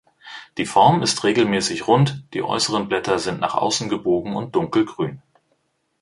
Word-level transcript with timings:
Die 0.57 0.65
Form 0.65 1.03
ist 1.03 1.23
regelmäßig 1.23 1.87
rund, 1.87 2.23
die 2.33 2.41
äußeren 2.41 2.87
Blätter 2.89 3.19
sind 3.19 3.39
nach 3.39 3.53
außen 3.53 3.87
gebogen 3.87 4.35
und 4.35 4.55
dunkelgrün. 4.55 5.21